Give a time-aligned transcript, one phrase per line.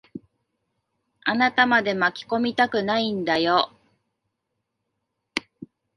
[1.25, 3.71] あなたまで巻き込みたくないんだよ。